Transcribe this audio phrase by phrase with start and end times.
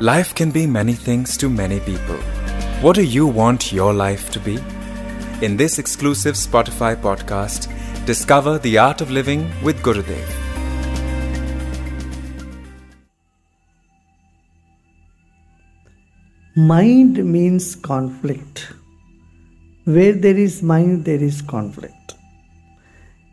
[0.00, 2.16] Life can be many things to many people.
[2.80, 4.58] What do you want your life to be?
[5.42, 7.68] In this exclusive Spotify podcast,
[8.06, 10.26] discover the art of living with Gurudev.
[16.56, 18.72] Mind means conflict.
[19.84, 22.14] Where there is mind, there is conflict.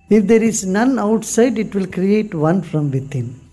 [0.09, 3.46] If there is none outside, it will create one from within.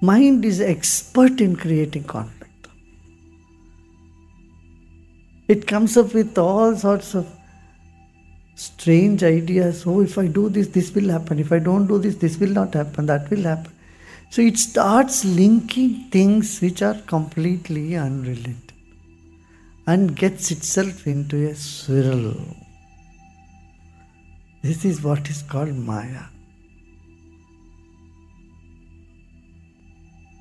[0.00, 2.68] Mind is expert in creating conflict.
[5.48, 7.28] It comes up with all sorts of
[8.54, 9.84] strange ideas.
[9.86, 11.38] Oh, if I do this, this will happen.
[11.38, 13.06] If I don't do this, this will not happen.
[13.06, 13.72] That will happen.
[14.30, 18.72] So it starts linking things which are completely unrelated
[19.86, 22.36] and gets itself into a swirl.
[24.62, 26.24] This is what is called Maya.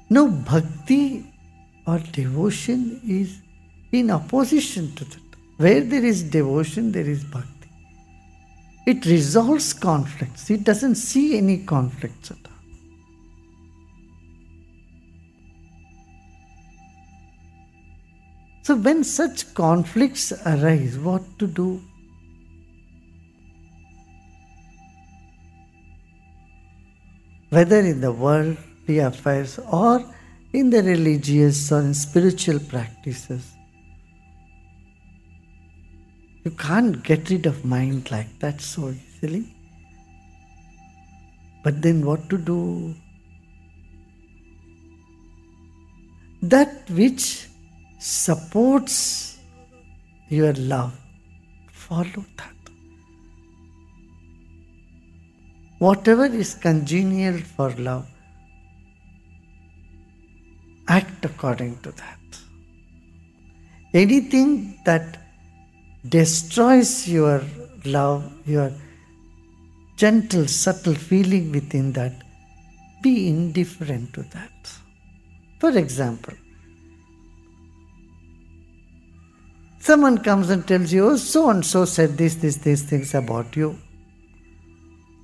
[0.10, 1.32] Now, bhakti
[1.86, 3.42] or devotion is
[3.92, 5.22] in opposition to that.
[5.58, 7.70] Where there is devotion, there is bhakti.
[8.88, 12.54] It resolves conflicts, it doesn't see any conflicts at all.
[18.64, 21.82] So, when such conflicts arise, what to do?
[27.50, 28.58] Whether in the world,
[28.98, 30.04] affairs or
[30.52, 33.54] in the religious or in spiritual practices.
[36.44, 39.56] You can't get rid of mind like that so easily.
[41.64, 42.96] But then what to do?
[46.42, 47.48] That which
[48.00, 49.38] supports
[50.30, 50.98] your love,
[51.72, 52.56] follow that.
[55.80, 58.08] Whatever is congenial for love,
[60.90, 62.20] act according to that.
[63.94, 65.18] Anything that
[66.08, 67.42] destroys your
[67.86, 68.72] love, your
[69.96, 72.14] gentle, subtle feeling within that,
[73.02, 74.72] be indifferent to that.
[75.60, 76.34] For example,
[79.80, 83.56] someone comes and tells you, oh, so and so said this, this, these things about
[83.56, 83.78] you.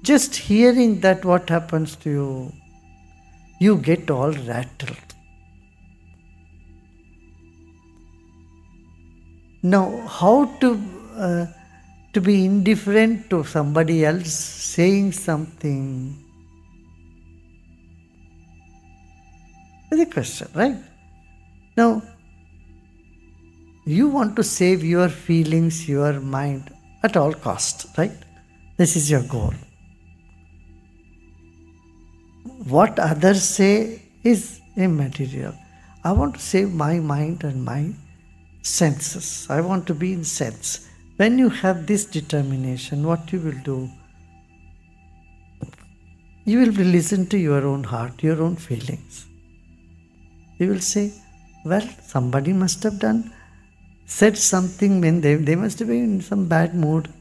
[0.03, 2.53] Just hearing that, what happens to you?
[3.59, 5.04] You get all rattled.
[9.73, 10.79] Now, how to
[11.17, 11.45] uh,
[12.13, 16.15] to be indifferent to somebody else saying something
[19.91, 20.77] is a question, right?
[21.75, 22.03] Now,
[23.85, 26.71] you want to save your feelings, your mind
[27.01, 28.23] at all cost, right?
[28.77, 29.53] This is your goal.
[32.75, 35.55] What others say is immaterial.
[36.03, 37.95] I want to save my mind and my
[38.65, 39.47] senses.
[39.49, 40.87] I want to be in sense.
[41.17, 43.89] When you have this determination, what you will do?
[46.45, 49.25] You will listen to your own heart, your own feelings.
[50.57, 51.13] You will say,
[51.63, 53.33] well, somebody must have done,
[54.05, 57.11] said something when they, they must have been in some bad mood.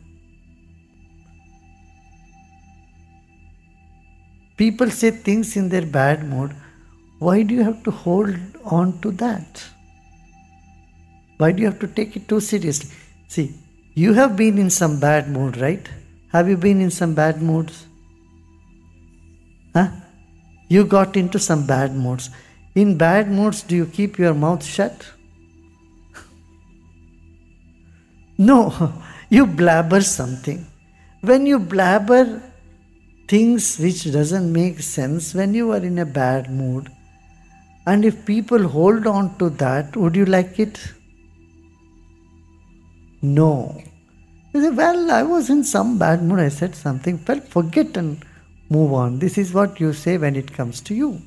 [4.57, 6.55] People say things in their bad mood.
[7.19, 9.65] Why do you have to hold on to that?
[11.39, 12.91] Why do you have to take it too seriously?
[13.29, 13.55] See,
[13.95, 15.87] you have been in some bad mood, right?
[16.33, 17.87] Have you been in some bad moods?
[19.75, 19.89] Huh?
[20.69, 22.31] You got into some bad moods.
[22.75, 25.07] In bad moods, do you keep your mouth shut?
[28.39, 28.93] no,
[29.29, 30.67] you blabber something.
[31.21, 32.43] When you blabber
[33.29, 36.91] things which doesn't make sense when you are in a bad mood,
[37.87, 40.81] and if people hold on to that, would you like it?
[43.25, 43.83] No.
[44.53, 47.25] You say, well, I was in some bad mood, I said something.
[47.27, 48.23] Well, forget and
[48.69, 49.19] move on.
[49.19, 51.21] This is what you say when it comes to you.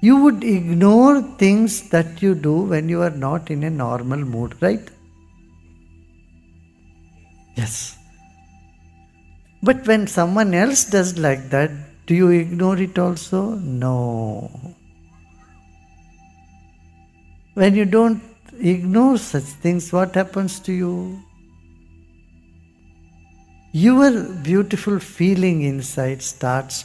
[0.00, 4.56] You would ignore things that you do when you are not in a normal mood,
[4.60, 4.90] right?
[7.54, 7.96] Yes.
[9.62, 11.70] But when someone else does like that,
[12.06, 13.50] do you ignore it also?
[13.56, 14.74] No.
[17.54, 21.22] When you don't ignore such things, what happens to you?
[23.72, 26.84] Your beautiful feeling inside starts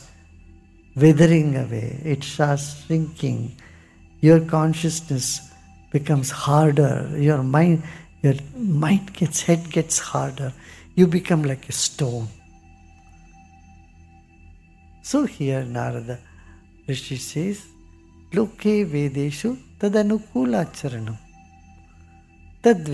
[0.96, 3.56] withering away, it starts shrinking.
[4.22, 5.52] Your consciousness
[5.92, 7.84] becomes harder, your mind,
[8.24, 10.54] your mind gets head gets harder.
[10.96, 12.28] You become like a stone.
[15.04, 16.20] So here Narada
[16.88, 17.66] Rishi says,
[18.34, 18.58] Loke
[18.92, 21.18] Vedeshu tadanukula charanam.
[22.76, 22.90] Tad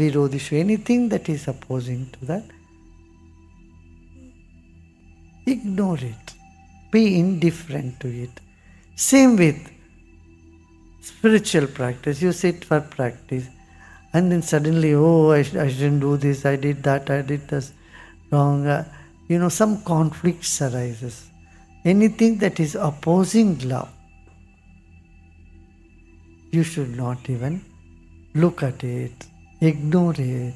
[0.51, 2.43] anything that is opposing to that,
[5.47, 6.33] ignore it.
[6.91, 8.29] Be indifferent to it.
[8.95, 9.57] Same with
[11.01, 12.21] spiritual practice.
[12.21, 13.47] You sit for practice
[14.13, 17.73] and then suddenly, oh, I, I shouldn't do this, I did that, I did this
[18.31, 18.67] wrong.
[18.67, 18.85] Uh,
[19.27, 21.31] you know, some conflicts arises.
[21.83, 23.89] Anything that is opposing love,
[26.51, 27.65] you should not even
[28.35, 29.25] look at it,
[29.63, 30.53] ignore it.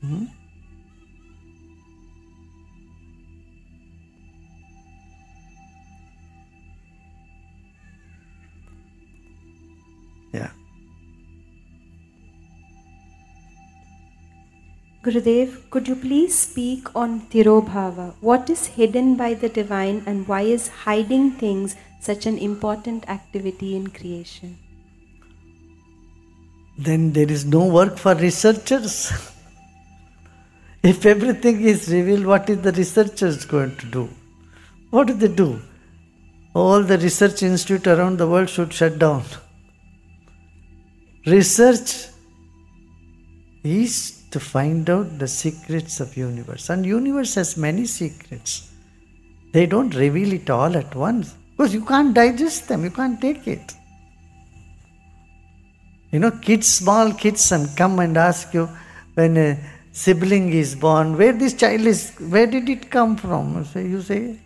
[0.00, 0.24] Hmm?
[10.32, 10.50] Yeah.
[15.02, 18.14] Gurudev, could you please speak on Tirobhava?
[18.20, 23.76] What is hidden by the divine and why is hiding things such an important activity
[23.76, 24.58] in creation?
[26.86, 29.12] Then there is no work for researchers.
[30.82, 34.08] if everything is revealed, what is the researchers going to do?
[34.90, 35.60] What do they do?
[36.54, 39.24] All the research institute around the world should shut down.
[41.26, 42.06] Research
[43.62, 48.70] is to find out the secrets of universe and universe has many secrets
[49.52, 53.46] they don't reveal it all at once because you can't digest them you can't take
[53.46, 53.74] it
[56.12, 58.68] you know kids small kids and come and ask you
[59.14, 59.58] when a
[59.92, 63.64] sibling is born where this child is where did it come from?
[63.64, 64.38] So you say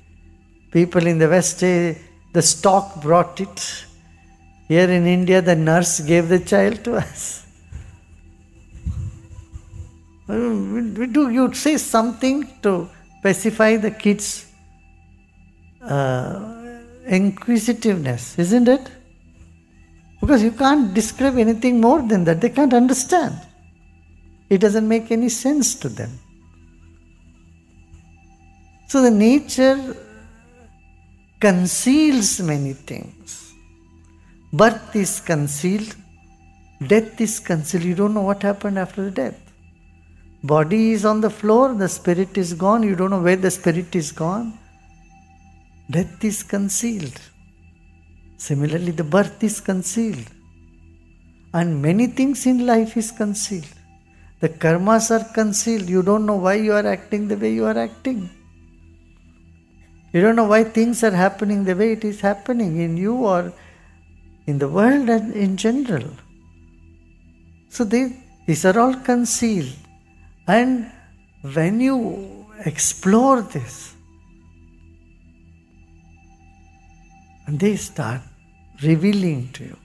[0.71, 1.99] people in the west say
[2.33, 3.85] the stock brought it.
[4.69, 7.47] Here in india the nurse gave the child to us.
[10.99, 12.89] We do you say something to
[13.23, 14.47] pacify the kids
[15.83, 16.55] uh,
[17.07, 18.91] inquisitiveness isn't it
[20.25, 22.41] because you can't describe anything more than that.
[22.41, 23.35] They can't understand.
[24.51, 26.11] It doesn't make any sense to them.
[28.89, 29.97] So the nature
[31.41, 33.53] conceals many things.
[34.53, 35.95] Birth is concealed
[36.89, 37.85] death is concealed.
[37.85, 39.41] You don't know what happened after the death.
[40.43, 43.97] Body is on the floor, the spirit is gone, you don't know where the spirit
[43.97, 44.59] is gone.
[45.91, 47.19] Death is concealed.
[48.37, 50.27] Similarly, the birth is concealed.
[51.53, 53.69] And many things in life is concealed.
[54.41, 55.89] The karmas are concealed.
[55.89, 58.29] You don't know why you are acting the way you are acting.
[60.13, 63.53] You don't know why things are happening the way it is happening in you or
[64.47, 66.05] in the world and in general.
[67.69, 68.17] So they,
[68.47, 69.73] these are all concealed.
[70.47, 70.91] And
[71.41, 73.94] when you explore this,
[77.47, 78.21] and they start
[78.83, 79.77] revealing to you.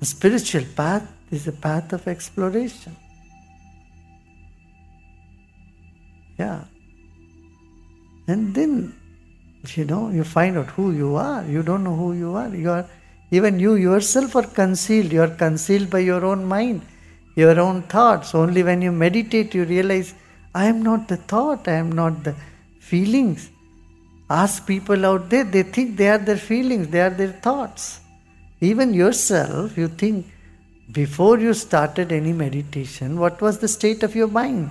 [0.00, 2.96] The spiritual path is a path of exploration.
[6.38, 6.64] Yeah.
[8.26, 8.94] And then,
[9.74, 11.44] you know, you find out who you are.
[11.44, 12.54] You don't know who you are.
[12.54, 12.86] You are
[13.30, 15.12] even you yourself are concealed.
[15.12, 16.82] You are concealed by your own mind
[17.34, 18.34] your own thoughts.
[18.34, 20.14] Only when you meditate, you realize,
[20.54, 22.34] I am not the thought, I am not the
[22.78, 23.50] feelings.
[24.30, 28.00] Ask people out there, they think they are their feelings, they are their thoughts.
[28.60, 30.26] Even yourself, you think,
[30.92, 34.70] before you started any meditation, what was the state of your mind?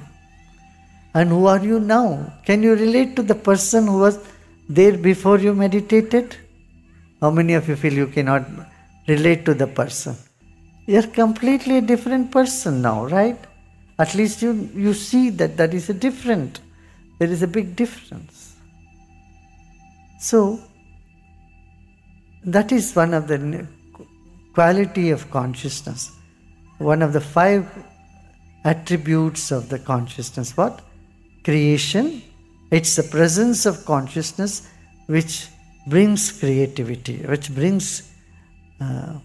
[1.14, 2.34] And who are you now?
[2.46, 4.20] Can you relate to the person who was
[4.68, 6.36] there before you meditated?
[7.22, 8.46] How many of you feel you cannot
[9.08, 10.16] relate to the person?
[10.88, 13.38] You're completely a different person now, right?
[14.00, 16.60] At least you, you see that that is a different.
[17.20, 18.53] There is a big difference.
[20.24, 20.58] So,
[22.46, 23.68] that is one of the
[24.54, 26.12] quality of consciousness.
[26.78, 27.68] One of the five
[28.64, 30.56] attributes of the consciousness.
[30.56, 30.82] What?
[31.44, 32.22] Creation.
[32.72, 34.70] It's the presence of consciousness
[35.08, 35.48] which
[35.88, 38.10] brings creativity, which brings,
[38.80, 39.16] uh,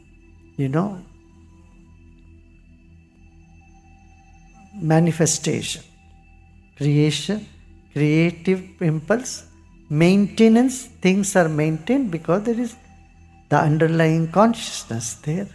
[0.56, 1.00] you know,
[4.74, 5.82] manifestation,
[6.76, 7.46] creation,
[7.92, 9.47] creative impulse,
[9.90, 12.76] maintenance, things are maintained because there is
[13.48, 15.48] the underlying consciousness there,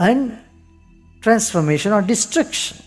[0.00, 0.38] and
[1.20, 2.78] transformation or destruction.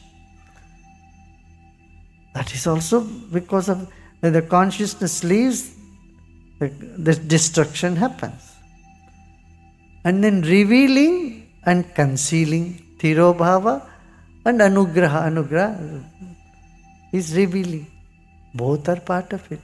[2.34, 5.76] That is also because of when the consciousness leaves,
[6.60, 8.54] the, the destruction happens.
[10.04, 13.88] And then revealing and concealing, Tirobhava
[14.46, 15.28] and anugraha.
[15.30, 16.04] Anugraha
[17.12, 17.88] is revealing.
[18.54, 19.62] Both are part of it.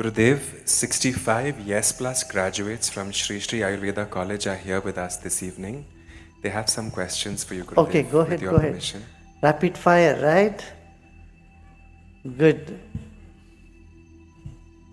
[0.00, 5.42] Gurudev, 65 Yes Plus graduates from Sri Sri Ayurveda College are here with us this
[5.42, 5.84] evening.
[6.40, 7.88] They have some questions for you, Gurudev.
[7.88, 8.70] Okay, go with ahead, your go ahead.
[8.70, 9.04] permission.
[9.42, 10.64] Rapid fire, right?
[12.38, 12.80] Good.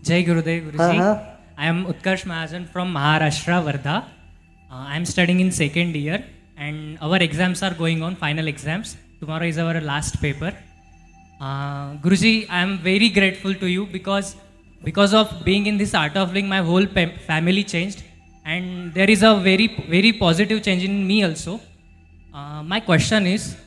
[0.04, 1.00] Jai Gurudev Guruji.
[1.00, 1.38] Uh-huh.
[1.58, 3.96] I am Utkarsh Mahajan from Maharashtra, Vardha.
[4.00, 6.22] Uh, I am studying in second year
[6.58, 8.98] and our exams are going on, final exams.
[9.22, 10.52] Tomorrow is our last paper.
[11.40, 14.36] Uh, Guruji, I am very grateful to you because
[14.84, 18.04] because of being in this art of living, my whole family changed
[18.46, 21.60] and there is a very very positive change in me also.
[22.34, 23.58] Uh, my question is,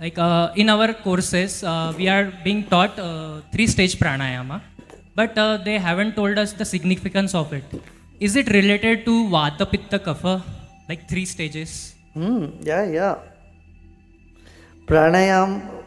[0.00, 4.60] like uh, in our courses uh, we are being taught uh, three stage pranayama
[5.14, 7.64] but uh, they haven't told us the significance of it
[8.18, 10.34] is it related to vata pitta kapha
[10.88, 11.72] like three stages
[12.14, 13.18] Hmm, yeah, yeah.
[14.86, 15.82] Pranayam,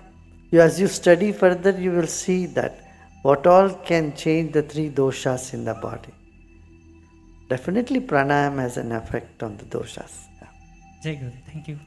[0.49, 2.79] you, as you study further, you will see that
[3.25, 6.13] what all can change the three doshas in the body.
[7.49, 10.13] Definitely, pranayam has an effect on the doshas.
[10.41, 10.51] Yeah.
[11.05, 11.77] jai guru thank you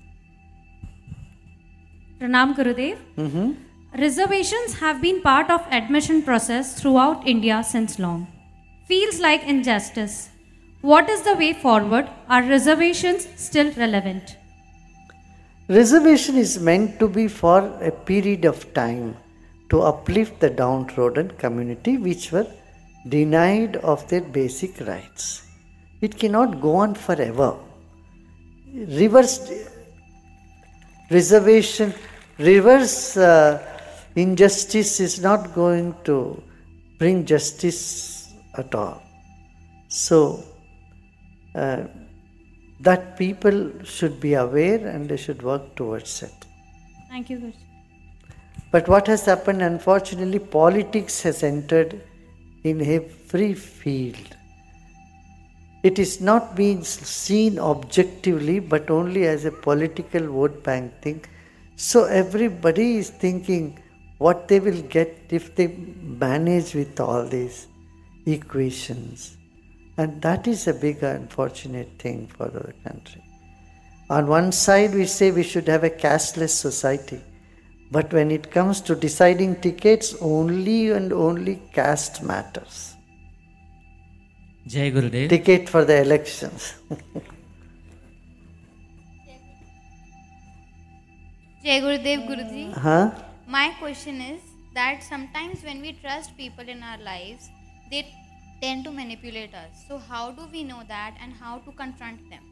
[2.21, 3.03] Pranam Gurudev.
[3.25, 3.55] Mhm.
[4.01, 8.27] Reservations have been part of admission process throughout India since long.
[8.91, 10.17] Feels like injustice.
[10.93, 12.11] What is the way forward?
[12.37, 14.35] Are reservations still relevant?
[15.79, 17.57] Reservation is meant to be for
[17.93, 19.09] a period of time
[19.71, 22.47] to uplift the downtrodden community which were
[23.09, 25.47] denied of their basic rights.
[26.01, 27.57] It cannot go on forever.
[28.75, 29.51] Reverse
[31.11, 31.95] reservation,
[32.39, 33.63] reverse uh,
[34.15, 36.43] injustice is not going to
[36.99, 39.03] bring justice at all.
[39.89, 40.45] So,
[41.55, 41.85] uh,
[42.81, 46.33] that people should be aware and they should work towards it.
[47.09, 47.53] Thank you.
[48.71, 52.01] But what has happened, unfortunately, politics has entered
[52.65, 54.37] in every field.
[55.83, 61.25] It is not being seen objectively, but only as a political vote bank thing.
[61.77, 63.79] So everybody is thinking
[64.19, 67.69] what they will get if they manage with all these
[68.27, 69.37] equations.
[69.97, 73.23] And that is a big unfortunate thing for the country.
[74.11, 77.21] On one side, we say we should have a casteless society.
[77.91, 82.95] But when it comes to deciding tickets, only and only caste matters.
[84.67, 85.31] Jai Gurudev.
[85.31, 86.75] Ticket for the elections.
[91.65, 92.73] Jai Gurudev Guruji.
[92.73, 93.11] huh?
[93.47, 94.43] My question is
[94.75, 97.49] that sometimes when we trust people in our lives,
[97.91, 98.15] they
[98.61, 99.85] tend to manipulate us.
[99.89, 102.43] So, how do we know that and how to confront them?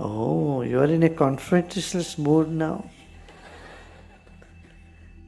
[0.00, 2.84] Oh, you are in a confrontational mood now.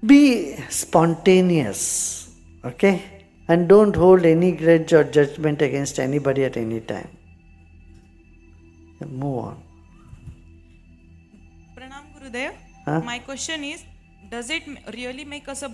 [0.05, 3.03] Be spontaneous, okay?
[3.49, 7.09] And don't hold any grudge or judgment against anybody at any time.
[9.07, 9.63] Move on.
[11.77, 12.55] Pranam Gurudev.
[12.85, 13.01] Huh?
[13.01, 13.85] My question is
[14.31, 14.63] Does it
[14.95, 15.73] really make us a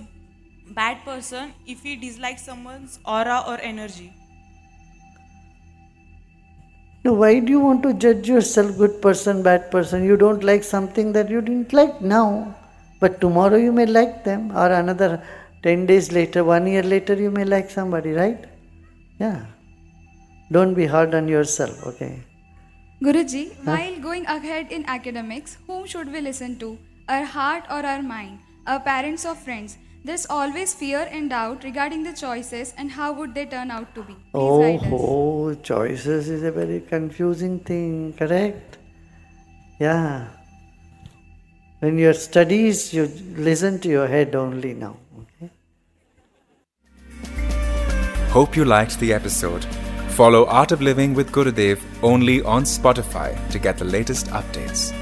[0.75, 4.13] bad person if we dislike someone's aura or energy?
[7.05, 10.05] No, why do you want to judge yourself, good person, bad person?
[10.05, 12.57] You don't like something that you didn't like now,
[13.07, 15.23] but tomorrow you may like them, or another
[15.63, 18.45] 10 days later, one year later, you may like somebody, right?
[19.21, 19.47] Yeah.
[20.51, 22.13] Don't be hard on yourself, okay?
[23.03, 26.79] Guruji, while going ahead in academics, whom should we listen to?
[27.09, 28.39] Our heart or our mind?
[28.67, 29.77] Our parents or friends?
[30.05, 34.03] There's always fear and doubt regarding the choices and how would they turn out to
[34.03, 34.15] be.
[34.15, 38.79] Please Oh, oh, choices is a very confusing thing, correct?
[39.81, 40.29] Yeah.
[41.81, 43.07] When your studies, you
[43.37, 45.51] listen to your head only now, okay?
[48.31, 49.67] Hope you liked the episode.
[50.09, 54.95] Follow Art of Living with Gurudev only on Spotify to get the latest updates.